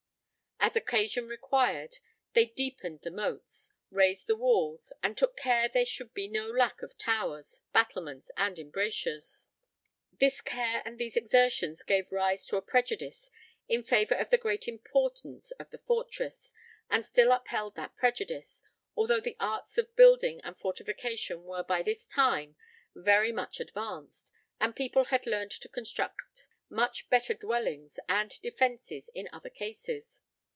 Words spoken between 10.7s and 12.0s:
and these exertions